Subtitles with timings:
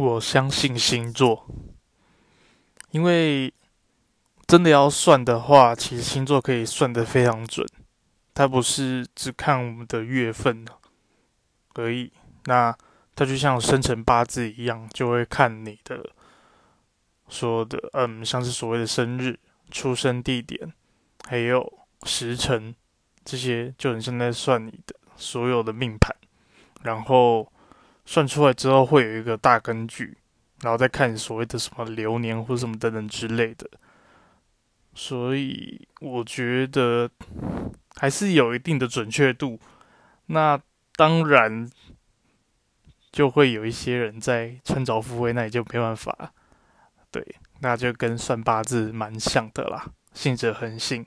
[0.00, 1.46] 我相信星座，
[2.90, 3.52] 因为
[4.46, 7.66] 真的要算的话，其实星座可以算得非常准。
[8.32, 10.64] 它不是只看我们的月份
[11.74, 12.10] 而已，
[12.46, 12.74] 那
[13.14, 16.02] 它就像生辰八字一样，就会看你的
[17.28, 19.38] 说的，嗯，像是所谓的生日、
[19.70, 20.72] 出生地点，
[21.28, 21.70] 还有
[22.04, 22.74] 时辰
[23.22, 26.16] 这些，就很像在算你的所有的命盘，
[26.80, 27.52] 然后。
[28.04, 30.16] 算出来之后会有一个大根据，
[30.62, 33.68] 然后再看所谓的什么流年或什么等等之类的，
[34.94, 37.10] 所以我觉得
[37.96, 39.60] 还是有一定的准确度。
[40.26, 40.60] 那
[40.96, 41.68] 当然
[43.10, 46.32] 就会有一些人在穿凿附会，那也就没办法。
[47.10, 47.24] 对，
[47.60, 51.04] 那就跟算八字蛮像的啦，信者恒信。